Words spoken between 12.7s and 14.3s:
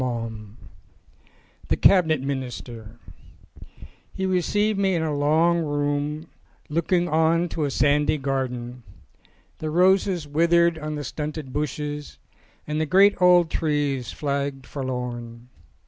the great old trees